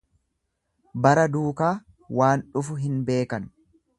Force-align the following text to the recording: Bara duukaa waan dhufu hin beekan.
Bara 1.07 1.25
duukaa 1.35 1.69
waan 2.21 2.45
dhufu 2.57 2.81
hin 2.87 2.99
beekan. 3.11 3.49